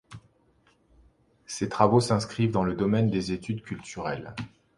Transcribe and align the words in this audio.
Ses 1.45 1.69
travaux 1.69 1.99
s'inscrivent 1.99 2.49
dans 2.49 2.63
le 2.63 2.73
domaine 2.73 3.11
des 3.11 3.33
études 3.33 3.61
culturelles. 3.61 4.33